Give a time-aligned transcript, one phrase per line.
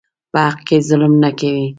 [0.31, 1.67] په حق کې ظلم نه کوي.